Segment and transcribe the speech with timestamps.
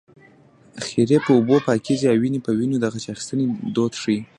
[0.85, 4.19] خیرې په اوبو پاکېږي او وينې په وينو د غچ اخیستنې دود ښيي